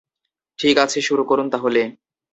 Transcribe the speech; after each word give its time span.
ঠিক 0.59 0.75
আছে, 0.77 0.99
শুরু 1.01 1.23
করুন 1.25 1.47
তাহলে! 1.49 1.81